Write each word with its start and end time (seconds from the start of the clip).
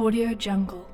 Audio 0.00 0.32
Jungle. 0.34 0.89